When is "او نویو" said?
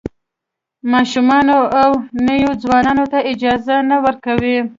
1.81-2.51